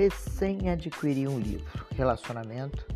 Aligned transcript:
recém 0.00 0.70
adquiri 0.70 1.28
um 1.28 1.38
livro. 1.38 1.86
Relacionamento 1.90 2.86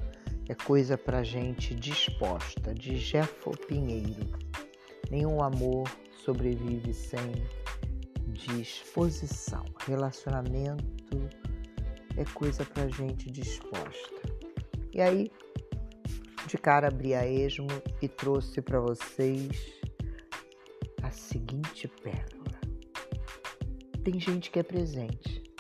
é 0.49 0.55
coisa 0.55 0.97
pra 0.97 1.23
gente 1.23 1.75
disposta, 1.75 2.73
de 2.73 2.97
Jeffo 2.97 3.51
Pinheiro. 3.67 4.31
Nenhum 5.11 5.43
amor 5.43 5.87
sobrevive 6.25 6.95
sem 6.95 7.35
disposição. 8.29 9.67
Relacionamento 9.87 11.29
é 12.17 12.25
coisa 12.33 12.65
pra 12.65 12.89
gente 12.89 13.31
disposta. 13.31 14.23
E 14.91 15.03
aí, 15.03 15.31
de 16.47 16.57
cara 16.57 16.89
abri 16.89 17.15
a 17.15 17.27
esmo 17.27 17.69
e 18.01 18.09
trouxe 18.09 18.63
para 18.63 18.81
vocês 18.81 19.75
a 21.03 21.11
seguinte 21.11 21.87
pérola. 22.03 22.59
Tem 24.03 24.19
gente 24.19 24.51
que 24.51 24.59
é 24.59 24.63
presente. 24.63 25.54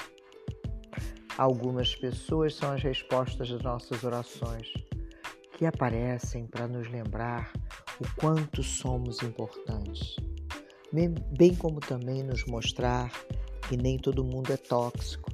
Algumas 1.36 1.96
pessoas 1.96 2.54
são 2.54 2.72
as 2.72 2.82
respostas 2.82 3.50
das 3.50 3.60
nossas 3.62 4.04
orações, 4.04 4.72
que 5.58 5.66
aparecem 5.66 6.46
para 6.46 6.68
nos 6.68 6.88
lembrar 6.88 7.52
o 8.00 8.20
quanto 8.20 8.62
somos 8.62 9.20
importantes, 9.20 10.14
bem 11.36 11.54
como 11.56 11.80
também 11.80 12.22
nos 12.22 12.44
mostrar 12.46 13.10
que 13.68 13.76
nem 13.76 13.98
todo 13.98 14.24
mundo 14.24 14.52
é 14.52 14.56
tóxico, 14.56 15.28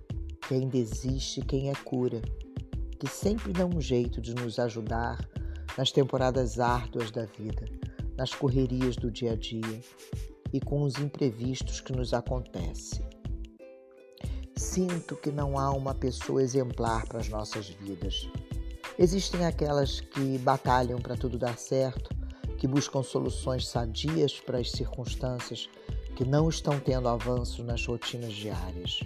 que 0.49 0.55
ainda 0.55 0.79
existe 0.79 1.43
quem 1.43 1.69
é 1.69 1.75
cura, 1.75 2.23
que 2.99 3.07
sempre 3.07 3.53
dá 3.53 3.67
um 3.67 3.81
jeito 3.81 4.23
de 4.23 4.35
nos 4.35 4.59
ajudar 4.59 5.19
nas 5.77 5.93
temporadas 5.93 6.59
árduas 6.59 7.11
da 7.11 7.27
vida, 7.27 7.67
nas 8.17 8.35
correrias 8.35 8.97
do 8.97 9.11
dia 9.11 9.33
a 9.33 9.37
dia 9.37 9.81
e 10.51 10.61
com 10.61 10.83
os 10.83 10.99
imprevistos 10.99 11.81
que 11.81 11.93
nos 11.93 12.15
acontecem. 12.15 13.20
Sinto 14.71 15.17
que 15.17 15.33
não 15.33 15.59
há 15.59 15.73
uma 15.73 15.93
pessoa 15.93 16.41
exemplar 16.41 17.05
para 17.09 17.19
as 17.19 17.29
nossas 17.29 17.71
vidas. 17.71 18.29
Existem 18.97 19.45
aquelas 19.45 19.99
que 19.99 20.39
batalham 20.39 21.01
para 21.01 21.17
tudo 21.17 21.37
dar 21.37 21.59
certo, 21.59 22.15
que 22.57 22.69
buscam 22.69 23.03
soluções 23.03 23.67
sadias 23.67 24.39
para 24.39 24.59
as 24.59 24.71
circunstâncias 24.71 25.69
que 26.15 26.25
não 26.25 26.49
estão 26.49 26.79
tendo 26.79 27.09
avanço 27.09 27.65
nas 27.65 27.85
rotinas 27.85 28.33
diárias. 28.33 29.01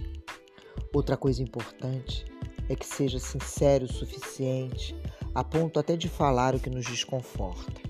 Outra 0.93 1.17
coisa 1.17 1.43
importante 1.43 2.27
é 2.69 2.77
que 2.77 2.85
seja 2.85 3.19
sincero 3.19 3.87
o 3.87 3.91
suficiente 3.91 4.95
a 5.35 5.43
ponto 5.43 5.81
até 5.81 5.97
de 5.97 6.11
falar 6.11 6.55
o 6.55 6.61
que 6.61 6.69
nos 6.69 6.85
desconforta, 6.85 7.81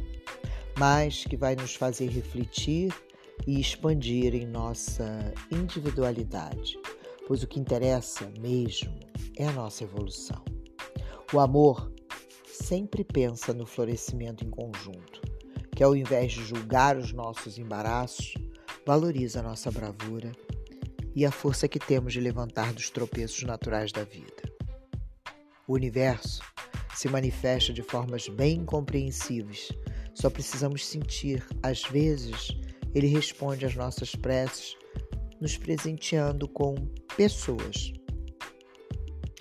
mas 0.78 1.24
que 1.24 1.36
vai 1.36 1.56
nos 1.56 1.74
fazer 1.74 2.08
refletir 2.08 2.94
e 3.48 3.60
expandir 3.60 4.32
em 4.32 4.46
nossa 4.46 5.34
individualidade, 5.50 6.78
pois 7.26 7.42
o 7.42 7.46
que 7.46 7.60
interessa 7.60 8.30
mesmo 8.38 8.98
é 9.36 9.46
a 9.46 9.52
nossa 9.52 9.84
evolução. 9.84 10.44
O 11.32 11.40
amor 11.40 11.92
sempre 12.46 13.02
pensa 13.02 13.52
no 13.52 13.66
florescimento 13.66 14.44
em 14.44 14.50
conjunto, 14.50 15.20
que 15.74 15.82
ao 15.82 15.96
invés 15.96 16.32
de 16.32 16.44
julgar 16.44 16.96
os 16.96 17.12
nossos 17.12 17.58
embaraços, 17.58 18.34
valoriza 18.86 19.40
a 19.40 19.42
nossa 19.42 19.70
bravura 19.70 20.32
e 21.14 21.24
a 21.24 21.30
força 21.30 21.66
que 21.66 21.78
temos 21.78 22.12
de 22.12 22.20
levantar 22.20 22.72
dos 22.72 22.90
tropeços 22.90 23.42
naturais 23.42 23.90
da 23.92 24.04
vida. 24.04 24.42
O 25.66 25.74
universo 25.74 26.42
se 26.94 27.08
manifesta 27.08 27.72
de 27.72 27.82
formas 27.82 28.28
bem 28.28 28.64
compreensíveis. 28.64 29.72
Só 30.14 30.30
precisamos 30.30 30.86
sentir. 30.86 31.44
Às 31.62 31.82
vezes, 31.82 32.56
ele 32.94 33.06
responde 33.08 33.64
às 33.64 33.74
nossas 33.74 34.14
preces, 34.14 34.76
nos 35.40 35.56
presenteando 35.56 36.46
com 36.46 36.74
pessoas. 37.16 37.92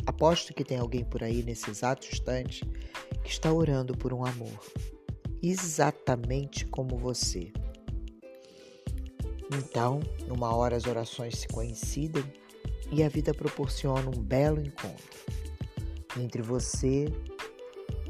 Aposto 0.06 0.54
que 0.54 0.64
tem 0.64 0.78
alguém 0.78 1.04
por 1.04 1.24
aí 1.24 1.44
nesse 1.44 1.70
exato 1.70 2.08
instante 2.08 2.64
que 3.24 3.30
está 3.30 3.52
orando 3.52 3.98
por 3.98 4.14
um 4.14 4.26
amor, 4.26 4.60
exatamente 5.42 6.66
como 6.66 6.98
você. 6.98 7.52
Então, 9.54 10.00
numa 10.28 10.54
hora 10.56 10.76
as 10.76 10.86
orações 10.86 11.38
se 11.40 11.48
coincidem 11.48 12.24
e 12.92 13.04
a 13.04 13.10
vida 13.10 13.34
proporciona 13.34 14.10
um 14.10 14.22
belo 14.22 14.60
encontro 14.60 15.14
entre 16.18 16.42
você 16.42 17.06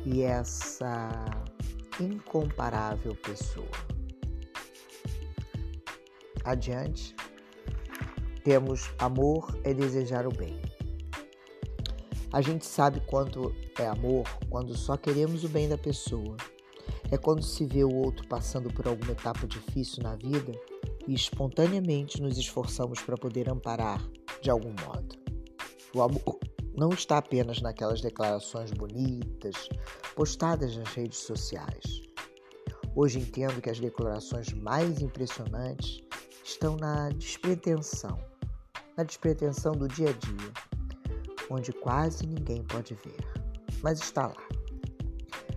e 0.06 0.22
essa 0.22 1.09
incomparável 2.00 3.16
pessoa. 3.16 3.68
Adiante, 6.44 7.16
temos 8.44 8.92
amor 9.00 9.58
é 9.64 9.74
desejar 9.74 10.28
o 10.28 10.31
bem. 10.31 10.59
A 12.31 12.42
gente 12.42 12.66
sabe 12.66 13.00
quanto 13.02 13.56
é 13.80 13.88
amor 13.88 14.28
quando 14.50 14.76
só 14.76 14.98
queremos 14.98 15.44
o 15.44 15.50
bem 15.50 15.70
da 15.70 15.78
pessoa. 15.78 16.36
É 17.12 17.18
quando 17.18 17.44
se 17.44 17.66
vê 17.66 17.84
o 17.84 17.94
outro 17.94 18.28
passando 18.28 18.74
por 18.74 18.88
alguma 18.88 19.12
etapa 19.12 19.48
difícil 19.48 20.04
na 20.04 20.16
vida 20.16 20.52
e 21.08 21.14
espontaneamente 21.14 22.22
nos 22.22 22.38
esforçamos 22.38 23.00
para 23.02 23.16
poder 23.16 23.50
amparar 23.50 24.02
de 24.42 24.50
algum 24.50 24.74
modo. 24.86 25.16
O 25.96 26.02
amor 26.02 26.40
não 26.75 26.90
está 26.90 27.20
apenas 27.20 27.62
naquelas 27.62 28.02
declarações 28.02 28.72
bonitas 28.72 29.70
postadas 30.16 30.75
nas 30.75 30.90
redes 30.90 31.20
sociais. 31.20 32.02
Hoje 32.96 33.20
entendo 33.20 33.62
que 33.62 33.70
as 33.70 33.80
declarações 33.80 34.52
mais 34.54 35.02
impressionantes 35.02 36.02
estão 36.44 36.75
na 36.78 37.10
despretensão, 37.10 38.20
na 38.98 39.04
despretensão 39.04 39.74
do 39.74 39.88
dia 39.88 40.09
a 40.09 40.14
dia, 40.14 40.54
onde 41.50 41.72
quase 41.74 42.26
ninguém 42.26 42.64
pode 42.64 42.94
ver, 42.96 43.18
mas 43.81 44.00
está 44.00 44.28
lá. 44.28 44.48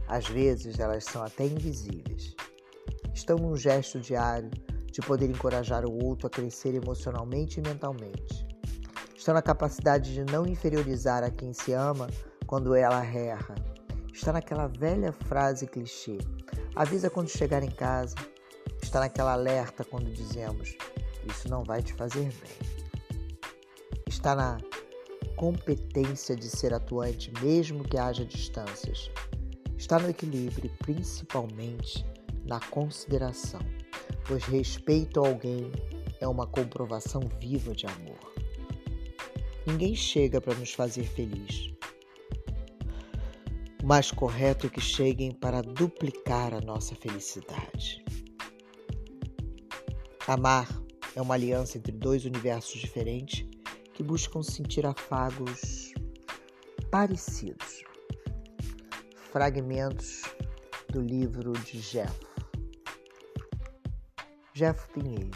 Às 0.09 0.27
vezes 0.29 0.79
elas 0.79 1.05
são 1.05 1.23
até 1.23 1.45
invisíveis. 1.45 2.35
Estão 3.15 3.37
num 3.37 3.57
gesto 3.57 4.01
diário 4.01 4.51
de 4.93 5.01
poder 5.01 5.29
encorajar 5.29 5.85
o 5.85 6.05
outro 6.05 6.27
a 6.27 6.31
crescer 6.31 6.75
emocionalmente 6.75 7.59
e 7.59 7.63
mentalmente 7.63 8.47
Está 9.27 9.35
na 9.35 9.43
capacidade 9.43 10.15
de 10.15 10.23
não 10.23 10.47
inferiorizar 10.47 11.25
a 11.25 11.31
quem 11.33 11.53
se 11.53 11.73
ama 11.73 12.07
quando 12.47 12.77
ela 12.77 13.05
erra. 13.05 13.57
Está 14.15 14.33
naquela 14.33 14.69
velha 14.69 15.11
frase 15.11 15.67
clichê: 15.67 16.19
avisa 16.77 17.11
quando 17.11 17.29
chegar 17.29 17.65
em 17.65 17.71
casa. 17.73 18.15
Está 18.81 19.01
naquela 19.01 19.33
alerta 19.33 19.83
quando 19.83 20.13
dizemos: 20.13 20.77
isso 21.29 21.49
não 21.49 21.65
vai 21.65 21.83
te 21.83 21.93
fazer 21.95 22.33
bem. 22.35 22.76
Está 24.27 24.35
na 24.35 24.59
competência 25.37 26.35
de 26.35 26.51
ser 26.51 26.75
atuante, 26.75 27.33
mesmo 27.41 27.85
que 27.85 27.97
haja 27.97 28.25
distâncias. 28.25 29.09
Está 29.79 30.01
no 30.01 30.11
equilíbrio, 30.11 30.69
principalmente 30.81 32.05
na 32.45 32.59
consideração, 32.59 33.61
pois 34.27 34.43
respeito 34.43 35.23
a 35.23 35.29
alguém 35.29 35.71
é 36.21 36.27
uma 36.27 36.45
comprovação 36.45 37.21
viva 37.41 37.73
de 37.73 37.87
amor. 37.87 38.19
Ninguém 39.65 39.95
chega 39.95 40.41
para 40.41 40.57
nos 40.57 40.75
fazer 40.75 41.05
feliz. 41.05 41.71
O 43.81 43.87
mais 43.87 44.11
correto 44.11 44.67
é 44.67 44.71
que 44.71 44.81
cheguem 44.81 45.31
para 45.31 45.63
duplicar 45.63 46.53
a 46.53 46.61
nossa 46.61 46.97
felicidade. 46.97 48.05
Amar 50.27 50.69
é 51.15 51.23
uma 51.23 51.35
aliança 51.35 51.79
entre 51.79 51.93
dois 51.93 52.25
universos 52.25 52.81
diferentes 52.81 53.47
que 53.97 54.03
buscam 54.03 54.43
sentir 54.43 54.85
afagos 54.85 55.95
parecidos. 56.91 57.83
Fragmentos 59.33 60.23
do 60.91 61.01
livro 61.01 61.53
de 61.53 61.81
Jeff. 61.81 62.15
Jeff 64.53 64.87
Pinheiro. 64.93 65.31